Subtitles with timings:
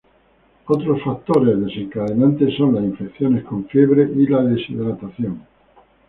[0.65, 5.45] Otros factores desencadenantes son las infecciones con fiebre y la deshidratación.